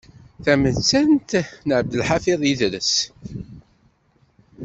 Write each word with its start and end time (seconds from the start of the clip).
Tamettant 0.43 1.31
n 1.67 1.69
Ɛebdelḥafiḍ 1.77 2.41
Idres. 2.51 2.93